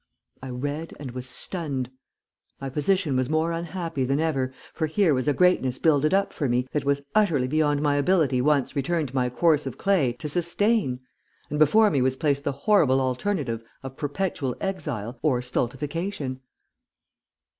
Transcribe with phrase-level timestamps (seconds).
[0.41, 1.91] I read and was stunned.
[2.59, 6.49] My position was more unhappy than ever, for here was a greatness builded up for
[6.49, 10.27] me, that was utterly beyond my ability once returned to my corse of clay to
[10.27, 11.01] sustain,
[11.51, 16.39] and before me was placed the horrible alternative of perpetual exile or stultification."